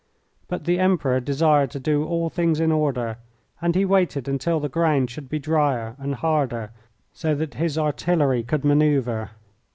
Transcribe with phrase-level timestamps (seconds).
[0.47, 3.17] But the Emperor desired to do all things in order,
[3.61, 6.71] and he waited until the ground should be drier and harder,
[7.13, 9.29] so that his artillery could manoeuvre.